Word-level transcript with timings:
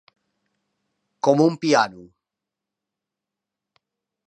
Com 1.27 1.43
un 1.43 1.59
piano. 1.65 2.07